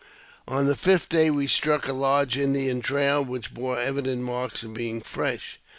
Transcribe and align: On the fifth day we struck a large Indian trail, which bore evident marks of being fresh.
On 0.47 0.65
the 0.65 0.75
fifth 0.75 1.09
day 1.09 1.29
we 1.29 1.45
struck 1.45 1.87
a 1.87 1.93
large 1.93 2.35
Indian 2.35 2.81
trail, 2.81 3.23
which 3.23 3.53
bore 3.53 3.77
evident 3.79 4.23
marks 4.23 4.63
of 4.63 4.73
being 4.73 4.99
fresh. 4.99 5.59